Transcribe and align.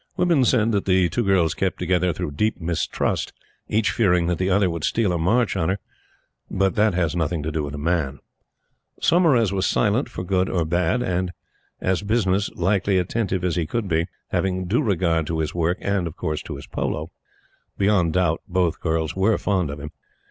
Women 0.17 0.45
said 0.45 0.71
that 0.71 0.85
the 0.85 1.09
two 1.09 1.21
girls 1.23 1.53
kept 1.53 1.77
together 1.77 2.11
through 2.11 2.31
deep 2.31 2.59
mistrust, 2.59 3.33
each 3.69 3.91
fearing 3.91 4.25
that 4.25 4.39
the 4.39 4.49
other 4.49 4.67
would 4.67 4.83
steal 4.83 5.13
a 5.13 5.19
march 5.19 5.55
on 5.55 5.69
her. 5.69 5.77
But 6.49 6.73
that 6.73 6.95
has 6.95 7.15
nothing 7.15 7.43
to 7.43 7.51
do 7.51 7.61
with 7.61 7.75
a 7.75 7.77
man. 7.77 8.17
Saumarez 8.99 9.51
was 9.53 9.67
silent 9.67 10.09
for 10.09 10.23
good 10.23 10.49
or 10.49 10.65
bad, 10.65 11.03
and 11.03 11.33
as 11.79 12.01
business 12.01 12.49
likely 12.55 12.97
attentive 12.97 13.43
as 13.43 13.55
he 13.55 13.67
could 13.67 13.87
be, 13.87 14.07
having 14.29 14.65
due 14.65 14.81
regard 14.81 15.27
to 15.27 15.37
his 15.37 15.53
work 15.53 15.77
and 15.81 16.09
his 16.47 16.65
polo. 16.67 17.11
Beyond 17.77 18.13
doubt 18.13 18.41
both 18.47 18.79
girls 18.81 19.15
were 19.15 19.37
fond 19.37 19.69
of 19.69 19.79
him. 19.79 19.91